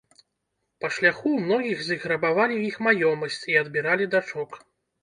[0.83, 4.61] Па шляху ў многіх з іх рабавалі іх маёмасць і адбіралі дачок.